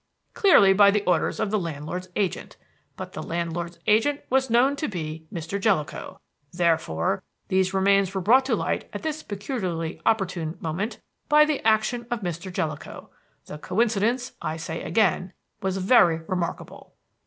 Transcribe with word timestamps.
Clearly 0.33 0.73
by 0.73 0.89
the 0.89 1.03
orders 1.03 1.39
of 1.39 1.51
the 1.51 1.59
landlord's 1.59 2.09
agent. 2.15 2.57
But 2.97 3.13
the 3.13 3.21
landlord's 3.21 3.77
agent 3.85 4.21
was 4.31 4.49
known 4.49 4.75
to 4.77 4.87
be 4.87 5.27
Mr. 5.31 5.61
Jellicoe. 5.61 6.19
Therefore 6.51 7.21
these 7.49 7.71
remains 7.71 8.11
were 8.15 8.19
brought 8.21 8.43
to 8.45 8.55
light 8.55 8.89
at 8.93 9.03
this 9.03 9.21
peculiarly 9.21 10.01
opportune 10.03 10.57
moment 10.59 10.99
by 11.29 11.45
the 11.45 11.63
action 11.63 12.07
of 12.09 12.21
Mr. 12.21 12.51
Jellicoe. 12.51 13.11
The 13.45 13.59
coincidence, 13.59 14.31
I 14.41 14.57
say 14.57 14.81
again, 14.81 15.33
was 15.61 15.77
very 15.77 16.21
remarkable. 16.27 16.93